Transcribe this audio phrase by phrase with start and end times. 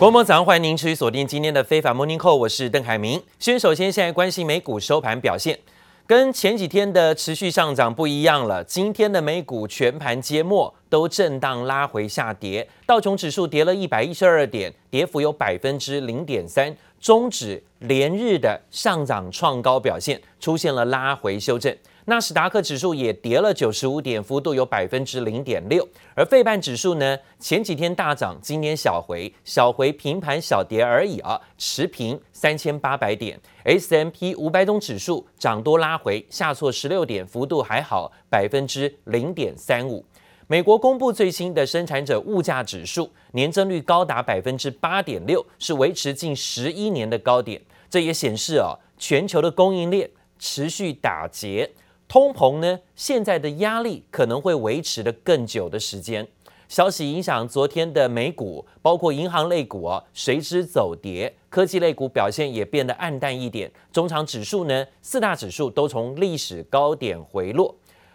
[0.00, 3.22] 国贸早上，欢迎您持续锁定今天的非凡 Morning Call，我是邓海明。
[3.38, 5.58] 先首先现在关心美股收盘表现，
[6.06, 8.64] 跟前几天的持续上涨不一样了。
[8.64, 21.76] 今天的美股全盘揭末都震荡拉回下跌，道琼指数跌了一百一十二点，跌幅有百分之零点三，终止连日的上涨创高表现，出现了拉回修正。
[22.06, 25.86] 纳斯达克指数也跌了九十五点，幅度有百分之零点六。
[26.14, 33.38] 而费半指数呢，前几天大涨，今天小回，小回平盘小跌而已啊，持平三千八百点。
[33.64, 40.04] S M P 五百种指数涨多拉回，下挫十六点，幅度还好，百分之零点三五。
[40.46, 47.60] 美国公布最新的生产者物价指数，年增率高达百分之八点六，是维持近十一年的高点。
[47.88, 51.70] 这也显示啊，全球的供应链持续打结。
[52.10, 56.26] 通膨呢，现在的压力可能会维持的更久的时间。
[56.66, 61.32] 消息影响昨天的美股，包括银行类股啊，随之走跌。
[61.48, 63.70] 科技类股表现也变得暗淡一点。
[63.92, 67.72] 中场指数呢，四大指数都从历史高点回落。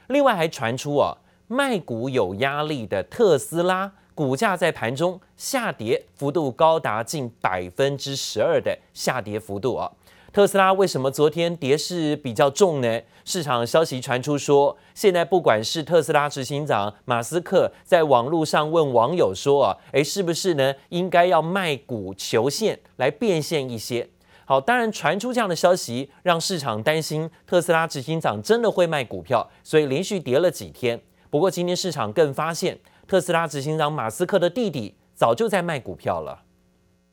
[0.08, 1.16] 另外还传出啊，
[1.48, 9.90] 卖股有压力的特斯拉股价在盘中下跌，幅度高达近百分之十二的下跌幅度啊。
[10.32, 13.02] 特斯拉为什么昨天跌势比较重呢？
[13.24, 20.76] 市场消息传出说，现在不管是特斯拉执行长马斯克在网络上问网友说啊，诶，是不是呢？
[20.90, 24.10] 应该要卖股求现来变现一些。
[24.46, 31.02] 好，当然传出这样的消息，让市场担心特斯拉执行长真的会卖股票，所以连续跌了几天。
[31.32, 32.78] 不过今天市场更发现，
[33.08, 36.44] 特斯拉执行长马斯克的弟弟早就在卖股票了。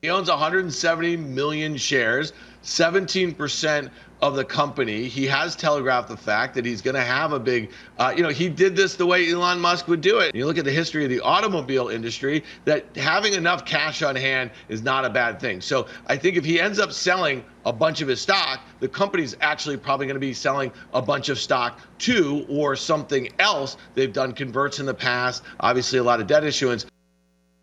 [0.03, 2.33] He owns 170 million shares,
[2.65, 3.89] 17%
[4.21, 5.05] of the company.
[5.05, 8.29] He has telegraphed the fact that he's going to have a big, uh, you know,
[8.29, 10.35] he did this the way Elon Musk would do it.
[10.35, 14.51] You look at the history of the automobile industry, that having enough cash on hand
[14.69, 15.61] is not a bad thing.
[15.61, 19.37] So I think if he ends up selling a bunch of his stock, the company's
[19.41, 23.77] actually probably going to be selling a bunch of stock too, or something else.
[23.95, 26.87] They've done converts in the past, obviously a lot of debt issuance.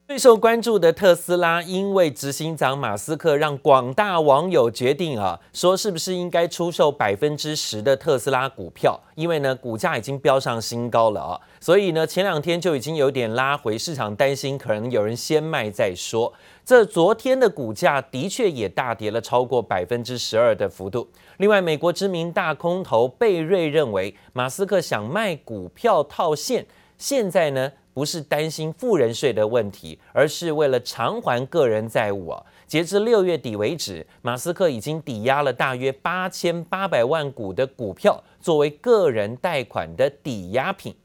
[0.09, 9.00] 最受关注的特斯拉，因为执行长马斯克让广大网友决定啊，说是不是应该出售百分之十的特斯拉股票？
[9.14, 16.34] 因为呢，股价已经飙上新高了啊，所以呢，前两天就已经有点拉回，市场担心可能有人先卖再说。
[16.66, 21.08] 这昨天的股价的确也大跌了超过百分之十二的幅度。
[21.38, 26.66] 另外，美国知名大空头贝瑞认为，马斯克想卖股票套现，
[26.98, 32.42] 现在呢，不是担心富人税的问题，而是为了偿还个人债务啊。
[32.66, 40.96] 截至六月底为止，马斯克已经抵押了大约八千八百万股的股票，作为个人贷款的抵押品。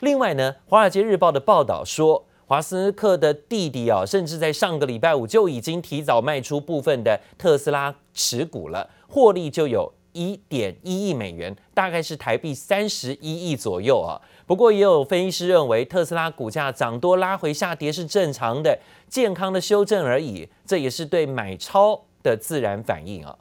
[0.00, 14.20] 另外呢，《华尔街日报》的报道说，马斯克的弟弟啊，甚至在上个礼拜五就已经提早卖出部分的特斯拉持股了，获利就有一点一亿美元，大概是台币三十一亿左右啊。
[14.46, 18.78] 不过，也有分析师认为，特斯拉股价涨多拉回下跌是正常的、
[19.08, 23.38] 健康的修正而已，这也是对买超的自然反应啊。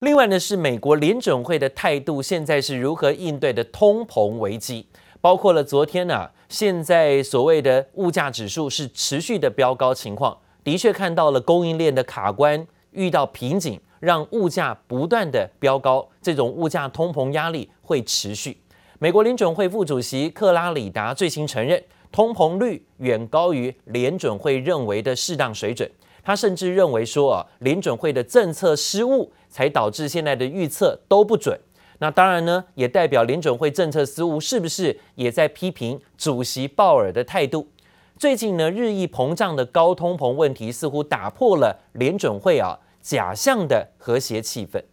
[0.00, 4.86] 另外呢，是美国联准会的态度，现在是如何应对的通膨危机，
[5.20, 13.80] 包括了昨天呢、啊，现在所谓的物价指数是持续的飙高情况，的确看到了供应链的卡关遇到瓶颈。
[14.00, 18.60] 让物价不断的飙高，这种物价通膨压力会持续。
[18.98, 25.88] 美国联准会副主席克拉里达最新承认，通膨率远高于联准会认为的适当水准。
[26.22, 31.58] 他甚至认为说啊，联准会的政策失误才导致现在的预测都不准。
[32.00, 37.66] 那当然呢，也代表联准会政策失误是不是也在批评主席鲍尔的态度？
[38.18, 42.78] 最近呢，日益膨胀的高通膨问题似乎打破了联准会啊。
[43.08, 44.84] 假象的和谐气氛。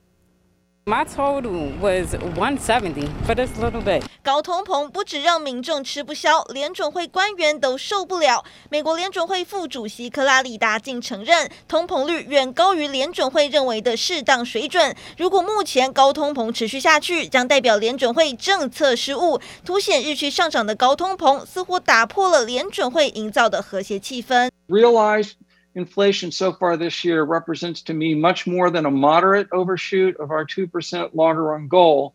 [0.86, 4.04] My total was 170 for this little bit.
[4.24, 8.46] 高通膨不止让民众吃不消，联准会官员都受不了。
[8.70, 14.96] 美国联准会副主席克拉里达竟承认，通膨率远高于联准会认为的适当水准。
[15.18, 24.50] 如果目前高通膨持续下去，将代表联准会政策失误，凸显日趋上涨的高通膨似乎打破了联准会营造的和谐气氛。
[24.68, 25.34] Realize
[25.75, 30.31] inflation so far this year represents to me much more than a moderate overshoot of
[30.31, 32.15] our 2% longer run goal,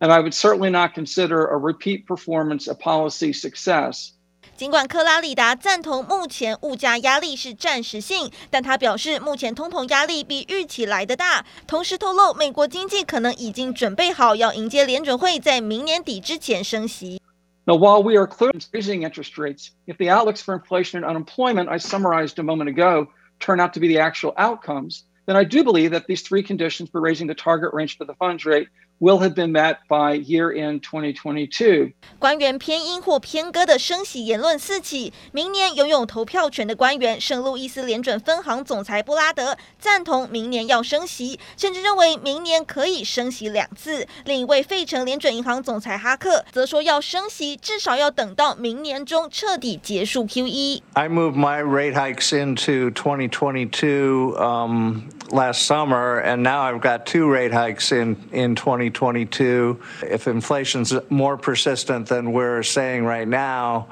[0.00, 4.12] and I would certainly not consider a repeat performance a policy success.
[4.56, 17.19] 尽管克拉里达赞同目前物价压力是暂时性，但他表示目前通膨压力比预期来得大，同时透露美国经济可能已经准备好要迎接联准会在明年底之前升息。
[17.67, 21.69] Now, while we are clearly raising interest rates, if the outlooks for inflation and unemployment
[21.69, 23.07] I summarized a moment ago
[23.39, 26.89] turn out to be the actual outcomes, then I do believe that these three conditions
[26.89, 28.67] for raising the target range for the funds rate
[29.01, 31.91] will have been met by year in 2022.
[32.19, 44.07] 官员偏鹰或偏鸽的升息言论四起，明年拥有投票权的官员圣路易斯联准分行总裁布拉德赞同明年要升息，甚至认为明年可以升息两次。
[44.25, 50.81] 另一位费城联准银行总裁哈克则说要升息，至少要等到明年中彻底结束 QE。
[50.93, 57.51] I moved my rate hikes into 2022 um, last summer, and now I've got two rate
[57.51, 58.90] hikes in in 20.
[58.90, 59.78] 2022.
[60.02, 63.86] If inflation's more persistent than we're saying right now,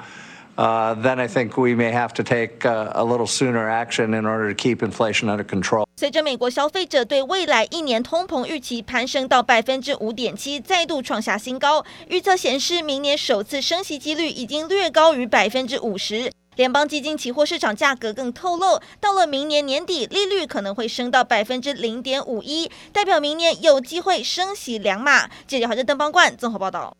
[0.57, 4.27] uh, then I think we may have to take uh, a little sooner action in
[4.27, 5.85] order to keep inflation under control.
[5.97, 16.33] 随着美国消费者对未来一年通膨预期攀升到百分之五点七，再度创下新高，预测显示明年首次升息几率已经略高于百分之五十。
[16.60, 25.30] 联邦基金期货市场价格更透露，到了明年年底，利率可能会升到百分之零点五一，代表明年有机会升息两码。
[25.48, 26.94] 记者华正邓邦冠综合报道。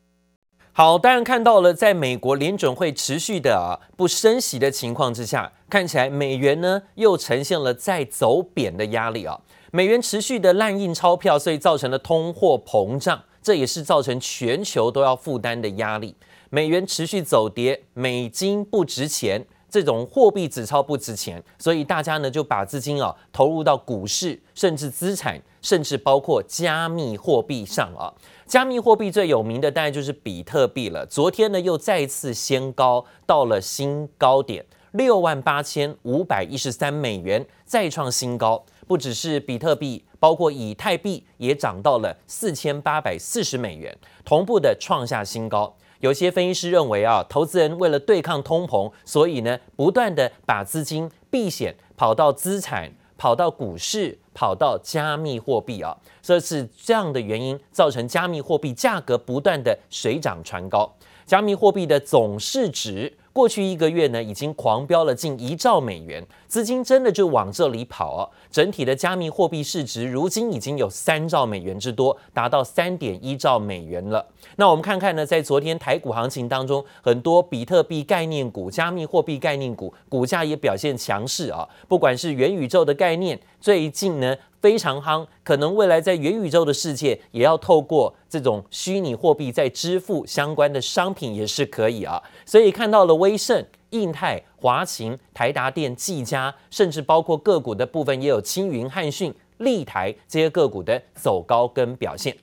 [0.72, 9.42] 好，当然看到了，在美国联准会持续的啊不升息的情况之下，看起来美元呢又呈现了在走贬的压力啊。
[9.74, 16.16] 美元持续的滥印钞票，所以造成了通货膨胀，这也是造成全球都要负担的压力。
[16.52, 28.12] 美元持续走跌，美金不值钱，这种货币纸钞不值钱，所以大家呢就把资金啊投入到股市，甚至资产，甚至包括加密货币上啊。
[28.48, 31.06] 加密货币最有名的当然就是比特币了。
[31.06, 38.66] 昨天呢又再次掀高到了新高点，六万八千五百一十三美元，再创新高。
[38.88, 45.76] 不只是比特币，包括以太币也涨到了四千八百四十美元，同步的创下新高。
[46.00, 60.90] 有些分析师认为啊，投资人为了对抗通膨，所以呢，不断的把资金避险，跑到资产，跑到股市，跑到加密货币啊，这是这样的原因，造成加密货币价格不断的水涨船高。
[61.30, 63.14] 加密货币的总市值。
[63.32, 68.30] 过去一个月呢，已经狂飙了近一兆美元，资金真的就往这里跑哦。
[68.50, 74.26] 整体的加密货币市值如今已经有三兆美元之多，达到三点一兆美元了。
[74.56, 81.70] 那我们看看呢，在昨天台股行情当中，很多比特币概念股、加密货币概念股股价也表现强势啊。
[81.88, 84.36] 不管是元宇宙的概念，最近呢。
[84.62, 92.22] 非常夯，可能未来在元宇宙的世界，也要透过这种虚拟货币在支付相关的商品也是可以啊。
[92.46, 102.36] 所以看到了威盛、印泰、华勤、台达电、技嘉，甚至包括个股的部分，也有青云、汉讯、立台这些个股的走高跟表现。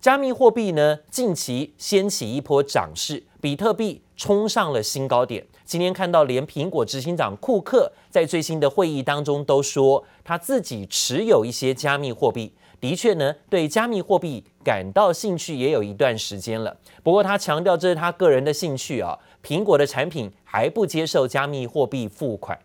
[0.00, 5.46] 加密货币呢，近期掀起一波涨势，比特币冲上了新高点。
[5.64, 16.76] 今天看到，连苹果执行长库克在最新的会议当中都说，他自己持有一些加密货币，的确呢，对加密货币感到兴趣也有一段时间了。
[17.02, 19.18] 不过他强调，这是他个人的兴趣啊。
[19.42, 22.58] 苹果的产品还不接受加密货币付款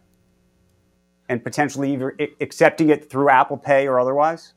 [1.27, 4.51] ，and potentially either accepting it through Apple Pay or otherwise.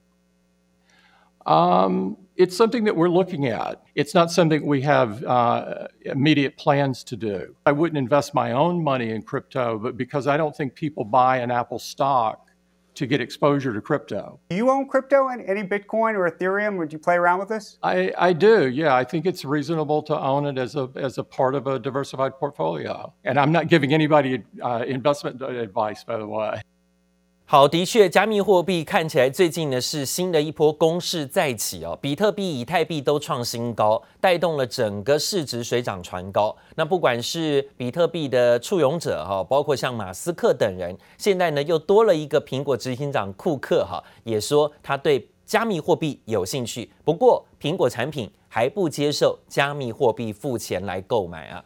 [1.45, 2.22] Um.
[2.37, 3.83] It's something that we're looking at.
[3.95, 7.55] It's not something we have uh, immediate plans to do.
[7.67, 11.39] I wouldn't invest my own money in crypto, but because I don't think people buy
[11.39, 12.49] an Apple stock
[12.95, 14.39] to get exposure to crypto.
[14.51, 16.77] Do you own crypto and any Bitcoin or Ethereum?
[16.79, 17.79] Would you play around with this?
[17.83, 18.95] I, I do, yeah.
[18.95, 22.39] I think it's reasonable to own it as a, as a part of a diversified
[22.39, 23.13] portfolio.
[23.25, 26.61] And I'm not giving anybody uh, investment advice, by the way.
[27.53, 36.57] 好，的确，加密货币看起来最近呢是新的一波攻势再起哦，比特币、以太币都创新高，带动了整个市值水涨船高。
[36.77, 51.63] 那不管是比特币的簇拥者哈，包括像马斯克等人，现在呢又多了一个苹果执行长库克哈，也说他对加密货币有兴趣，不过苹果产品还不接受加密货币付钱来购买啊。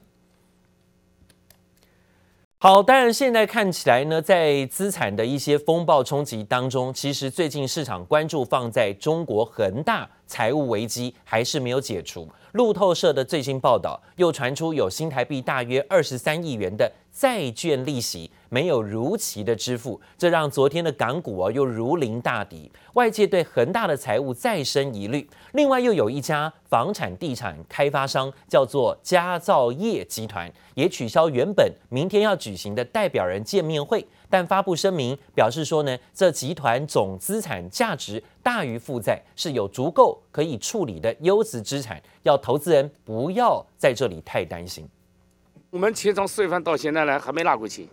[2.58, 12.28] 好，当然现在看起来呢，在资产的一些风暴冲击当中，其实最近市场关注放在中国恒大财务危机还是没有解除。
[12.52, 25.28] 路透社的最新报道又传出有新台币大约二十三亿元的债券利息没有如期的支付，这让昨天的港股啊又如临大敌，外界对恒大的财务再生疑虑。
[25.52, 44.88] 另外又有一家房产地产开发商叫做佳兆业集团，也取消原本明天要举行的代表人见面会，但发布声明表示说呢，这集团总资产价值大于负债，是有足够可以处理的优质资产，要投资人不要在这里太担心。
[45.70, 47.86] 我们钱从四月份到现在呢，还没拿过钱，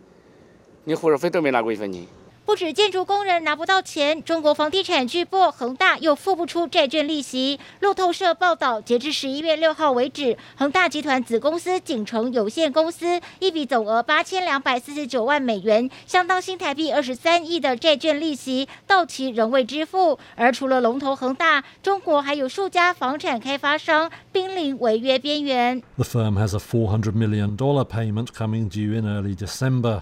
[0.84, 2.06] 你伙食费都没拿过一分钱。
[2.46, 7.58] 不止建筑工人拿不到钱，中国房地产巨擘恒大又付不出债券利息。
[7.80, 20.20] 路透社报道，截至十一月六号为止，恒大集团子公司景城有限公司一笔总额八千两百四十九万美元，相当新台币二十三亿的债券利息到期仍未支付。
[20.36, 25.82] 而除了龙头恒大，中国还有数家房产开发商濒临违约边缘。
[25.96, 30.02] The firm has a four hundred million dollar payment coming due in early December.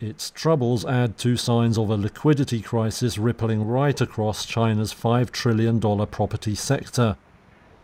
[0.00, 5.78] Its troubles add to signs of a liquidity crisis rippling right across China's $5 trillion
[6.06, 7.18] property sector.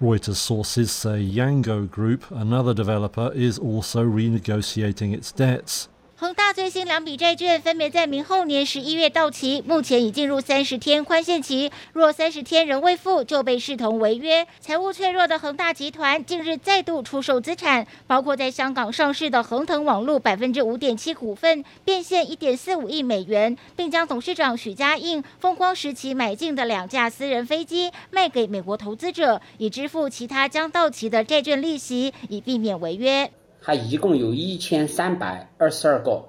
[0.01, 5.91] Reuters sources say Yango Group, another developer, is also renegotiating its debts.
[6.19, 11.71] 恒大最新两笔债券分别在明后年十一月到期，目前已进入三十天宽限期。
[11.93, 14.47] 若三十天仍未付，就被视同违约。
[14.59, 33.31] 财务脆弱的恒大集团近日再度出售资产，包括在香港上市的恒腾网络百分之五点七股份，变现一点四五亿美元，并将董事长许家印风光时期买进的两架私人飞机卖给美国投资者，以支付其他将到期的债券利息，以避免违约。
[33.67, 36.23] 它一共有一千三百二十二个，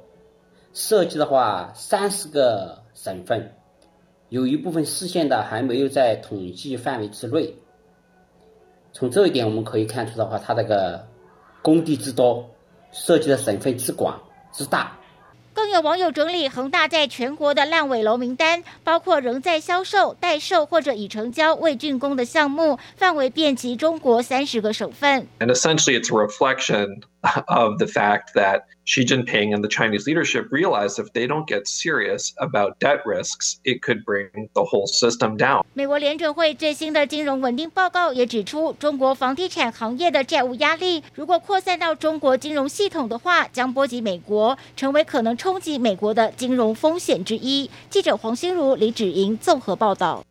[0.73, 3.53] 涉及的话三十个省份，
[4.29, 7.53] 有一部分市县的还没有在统计范围之内。
[8.91, 11.07] 从这一点我们可以看出的话，它这个
[11.61, 12.49] 工地之多，
[12.91, 14.19] 涉及的省份之广
[14.51, 14.97] 之大。
[15.53, 25.27] 更有网友整理恒大在全国的烂尾楼名单，包括仍在销售、待售或者已成交未竣工的项目，范围遍及中国三十个省份。
[25.39, 27.01] And essentially, it's a reflection
[27.47, 31.67] of the fact that Xi Jinping and the Chinese leadership realize if they don't get
[31.67, 35.63] serious about debt risks, it could bring the whole system down.
[35.73, 47.69] 美国联准会最新的金融稳定报告也指出，中国房地产行业的债务压力如果扩散到中国金融系统的话，将波及美国，成为可能冲击美国的金融风险之一。
[47.89, 50.23] 记者黄心如、李芷莹综合报道。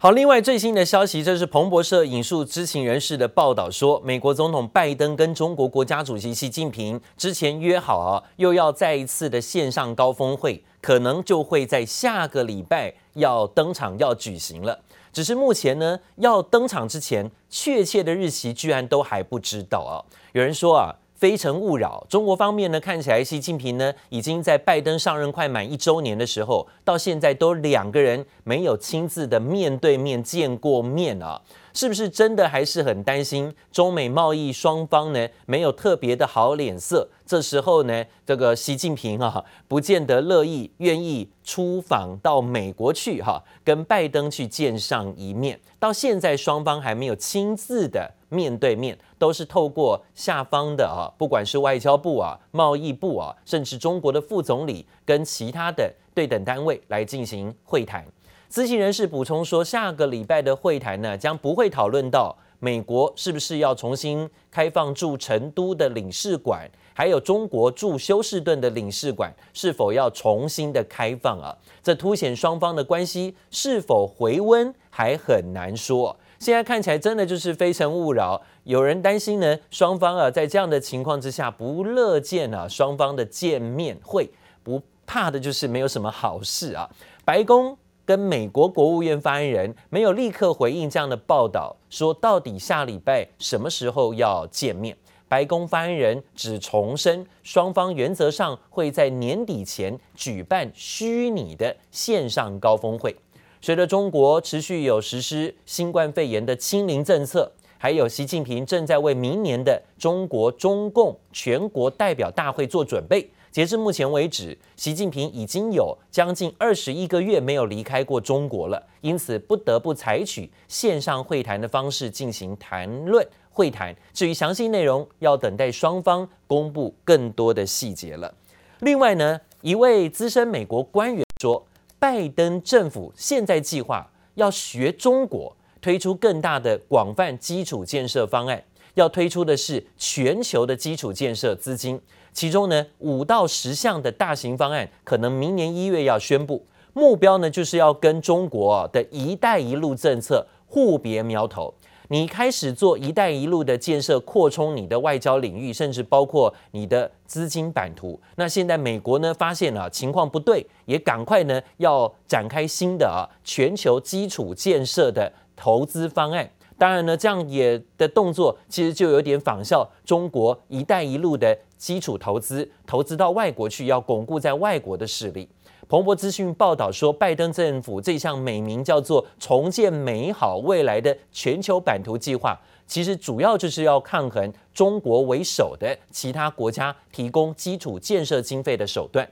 [0.00, 14.78] 好，另外最新的消息，这是彭博社引述知情人士的报道说，美国总统拜登跟中国国家主席习近平之前约好啊，又要再一次的线上高峰会，可能就会在下个礼拜要登场要举行了。
[15.12, 19.98] 只是目前呢，要登场之前，确切的日期居然都还不知道啊。
[20.30, 20.94] 有人说啊。
[21.18, 22.06] 非诚勿扰。
[22.08, 31.42] 中国方面呢，看起来习近平呢已经在拜登上任快满一周年的时候，到现在都两个人没有亲自的面对面见过面啊。
[31.74, 37.08] 是不是真的还是很担心中美贸易双方呢没有特别的好脸色？
[37.24, 45.60] 这时候呢，这个习近平啊，不见得乐意愿意出访到美国去哈，跟拜登去见上一面。
[45.78, 58.06] 到现在双方还没有亲自的面对面，都是透过下方的啊，不管是外交部啊、贸易部啊，甚至中国的副总理跟其他的对等单位来进行会谈。
[58.48, 71.54] 知情人士补充说，下个礼拜的会谈呢，将不会讨论到美国是不是要重新开放驻成都的领事馆，还有中国驻休士顿的领事馆是否要重新的开放啊？
[71.82, 76.16] 这凸显双方的关系是否回温还很难说。
[76.38, 84.30] 现在看起来真的就是非诚勿扰，有人担心呢，双方啊在这样的情况之下不乐见啊双方的见面会，
[84.62, 86.88] 不怕的就是没有什么好事啊。
[87.24, 87.76] 白宫。
[88.08, 94.96] 跟美国国务院发言人没有立刻回应这样的报道，说到底下礼拜什么时候要见面？
[95.28, 103.14] 白宫发言人只重申，双方原则上会在年底前举办虚拟的线上高峰会。
[103.60, 113.28] 随着中国持续有实施新冠肺炎的清零政策，还有习近平正在为明年的中国中共全国代表大会做准备。
[113.50, 123.92] 截至目前为止，习近平已经有将近二十一个月没有离开过中国了，因此不得不采取线上会谈的方式进行谈论会谈。
[124.12, 128.32] 至于详细内容，要等待双方公布更多的细节了。
[128.80, 131.66] 另外呢，一位资深美国官员说，
[131.98, 138.62] 拜登政府现在计划要学中国推出更大的广泛基础建设方案，
[138.94, 142.00] 要推出的是全球的基础建设资金。
[142.32, 151.74] 其中呢，五到十项的大型方案可能明年一月要宣布，目标呢就是要跟中国的一带一路政策互别苗头。
[152.10, 158.18] 你开始做“一带一路”的建设，扩充你的外交领域，甚至包括你的资金版图。
[158.36, 166.50] 那现在美国呢，发现了情况不对，也赶快呢要展开新的啊全球基础建设的投资方案。
[166.78, 175.48] 当然呢，这样也的动作其实就有点仿效中国“一带一路”的基础投资，投资到外国去，要巩固在外国的势力。
[175.88, 189.26] 彭博资讯报道说，拜登政府这项美名叫做“重建美好未来”的全球版图计划，其实主要就是要抗衡中国为首的其他国家提供基础建设经费的手段。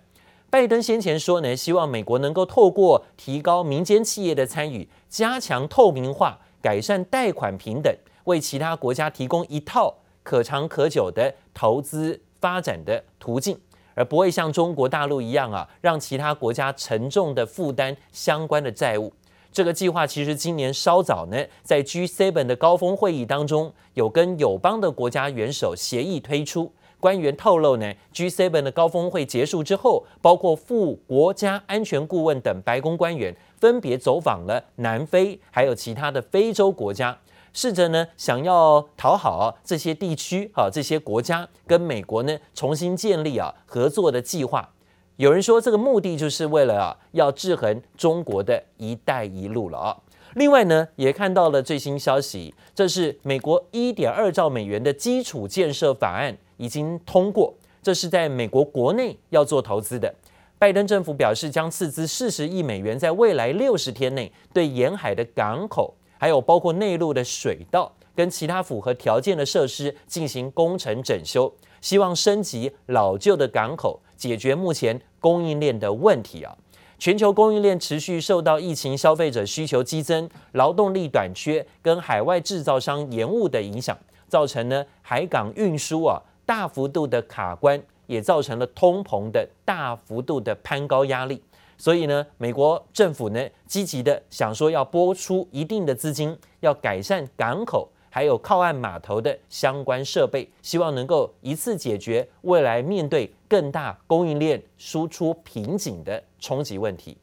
[0.48, 7.94] 拜登先前说呢，希望美国能够透过提高民间企业的参与，加强透明化，改善贷款平等，
[8.24, 13.58] 为其他国家提供一套可长可久的投资发展的途径。
[13.96, 19.12] 而不会像中国大陆一样啊，让其他国家沉重的负担相关的债务。
[19.50, 26.70] 这个计划其实今年稍早呢，在 G7 的高峰会议当中，有跟友邦的国家元首协议推出。
[27.00, 37.16] 官员透露呢，G7 的高峰会结束之后，包括副国家安全顾问等白宫官员分别走访了南非，还有其他的非洲国家。
[37.56, 44.68] 试着呢，想要讨好这些地区啊，这些国家跟美国呢重新建立啊合作的计划。
[45.16, 49.96] 有人说，这个目的就是为了啊要制衡中国的一带一路了啊。
[50.34, 60.14] 另外呢，也看到了最新消息，这是美国一点二兆美元的基础建设法案已经通过，这是在美国国内要做投资的。
[60.58, 65.94] 拜登政府表示，将斥资四十亿美元，在未来六十天内对沿海的港口。
[66.18, 76.56] 还有包括内陆的水道跟其他符合条件的设施进行工程整修，希望升级老旧的港口，解决目前供应链的问题啊。
[76.98, 83.96] 全球供应链持续受到疫情、消费者需求激增、劳动力短缺跟海外制造商延误的影响，
[84.28, 91.42] 造成呢海港运输啊大幅度的卡关，也造成了通膨的大幅度的攀高压力。
[91.78, 107.18] 所以呢，美国政府呢积极的想说要拨出一定的资金，要改善港口还有靠岸码头的相关设备，希望能够一次解决未来面对更大供应链输出瓶颈的冲击问题。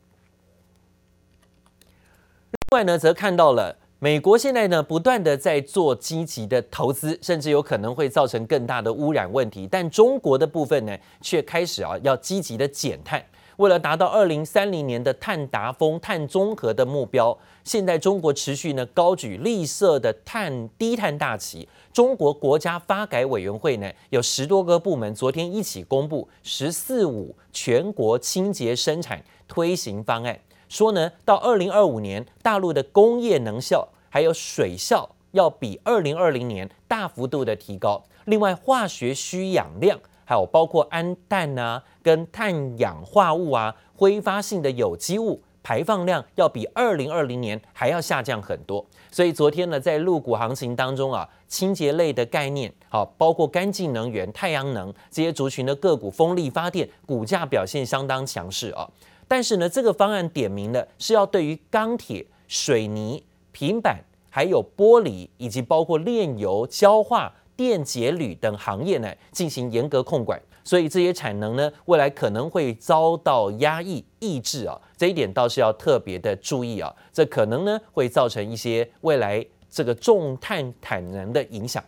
[2.52, 13.24] 另外呢，则看到了美国现在呢不断的在做积极的投资，甚至有可能会造成更大的污染问题，但中国的部分呢却开始啊要积极的减碳。
[13.58, 21.68] 为了达到二零三零年的碳达峰、碳中和的目标，现在中国持续呢高举绿色的碳低碳大旗。
[21.92, 38.04] 中国国家发改委员会呢有十多个部门昨天一起公布“十四五”全国清洁生产推行方案，说呢到二零二五年，大陆的工业能效还有水效要比二零二零年大幅度的提高。
[38.26, 40.00] 另外，化学需氧量。
[40.26, 48.86] 还有包括氨氮啊，跟碳氧化物啊，挥发性的有机物排放量要比二零二零年还要下降很多。
[49.12, 58.90] 所以昨天呢，在陆股行情当中啊，清洁类的概念，好，包括干净能源、太阳能这些族群的个股，风力发电股价表现相当强势啊。
[59.28, 67.34] 但是呢，这个方案点名的是要对于钢铁、水泥、平板，还有玻璃，以及包括炼油、焦化。
[67.56, 81.84] 电解铝等行业呢，进行严格控管，所以这些产能呢，未来可能会遭到压抑抑制啊，这一点倒是要特别的注意啊，这可能呢会造成一些未来这个重碳产能的影响。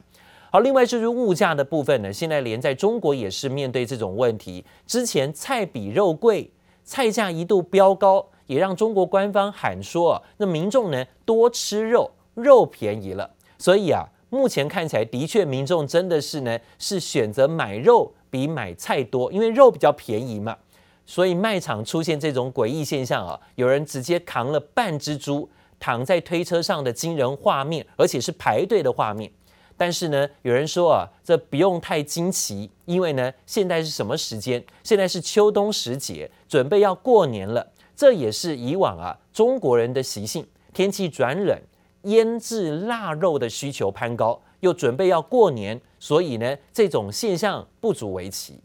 [0.51, 6.51] 好，另外就是物价的部分呢，现在连在中国也是面对这种问题，之前菜比肉贵，
[6.83, 14.07] 菜价一度飙高，也让中国官方喊说啊，那民众呢多吃肉，肉便宜了，所以啊。
[14.29, 20.57] 目前看起来，的确民众真的是呢，是选择买肉比买菜多，因为肉比较便宜嘛。
[21.05, 25.47] 所以卖场出现这种诡异现象啊，有人直接扛了半只猪
[25.79, 29.31] 躺在推车上的惊人画面，而且是排队的画面。
[29.77, 34.63] 但是呢，有人说啊，这不用太惊奇，因为呢，现在是什么时间？
[34.83, 37.71] 现在是秋冬时节，准备要过年了。
[37.95, 41.57] 这也是以往啊中国人的习性，天气转冷。
[42.05, 48.59] 腌制腊肉的需求攀高，又准备要过年，所以呢，这种现象不足为奇。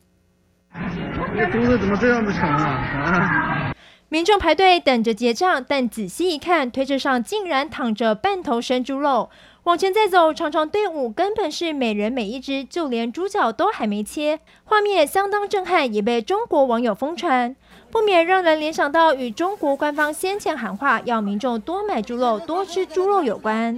[1.37, 2.49] 这猪肉怎么这样子长？
[2.49, 3.75] 啊！
[4.09, 9.31] 民众排队等着结账，但仔细一看，推车上竟然躺着半头生猪肉。
[9.65, 17.55] 往前再走，长长队伍根本是每人每一只，就连猪脚都还没切，画面相当震撼，也被中国网友疯传，
[17.91, 23.77] 不免让人联想到与中国官方先前喊话要民众多买猪肉、多吃猪肉有关。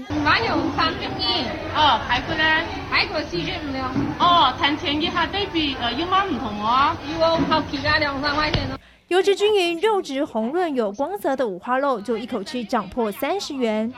[1.75, 2.45] 哦，排骨呢？
[2.88, 3.51] 排骨四十。
[4.21, 6.95] 哦，谈钱一下对比呃有冇唔同哦？
[7.18, 7.61] 有好
[7.99, 8.62] 两三块钱。
[9.09, 13.92] 油脂均匀、肉质红润、有光泽的五花肉，就一口气涨破三十元。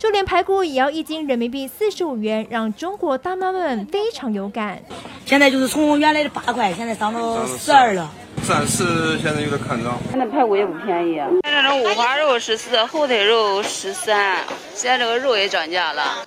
[0.00, 4.82] 就连排骨也要一斤人民币四十五元，让中国大妈们非常有感。
[5.26, 8.10] 现在就是从原来的八块，现在涨到十二了。
[8.48, 9.98] 暂时现在有点看涨。
[10.08, 11.28] 现在排骨也不便宜啊。
[11.42, 14.38] 现在这五花肉十四，后腿肉十三，
[14.72, 16.24] 现在这个肉也涨价了。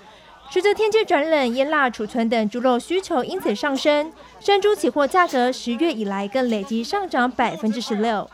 [0.51, 8.29] 随着天气转冷，腌腊储存等猪肉需求因此上升，生猪起货价格十月以来更累计上涨百分之十六。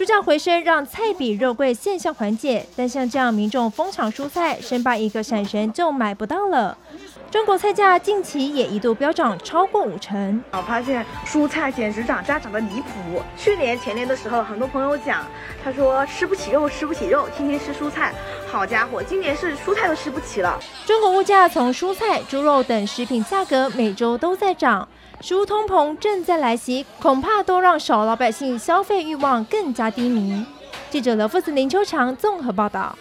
[0.00, 6.74] 猪价回升让菜比肉贵现象缓解，但像这样民众疯抢蔬菜，生怕一个闪神就买不到了。
[7.30, 13.20] 中国菜价近期也一度飙涨超过五成，我发现蔬菜简直涨价涨得离谱。
[13.36, 15.22] 去年前年的时候，很多朋友讲，
[15.62, 18.14] 他说吃不起肉，吃不起肉，天天吃蔬菜。
[18.50, 20.58] 好家伙，今年是蔬菜都吃不起了。
[20.86, 24.88] 中国物价从蔬菜、猪肉等食品价格每周都在涨，
[25.20, 30.44] 食物通膨正在来袭，恐怕都让小老百姓消费欲望更加低迷。
[30.88, 32.96] 记者刘富斯、林秋长综合报道。